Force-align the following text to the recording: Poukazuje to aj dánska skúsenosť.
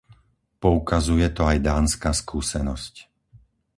Poukazuje 0.63 1.27
to 1.35 1.43
aj 1.51 1.57
dánska 1.69 2.09
skúsenosť. 2.21 2.93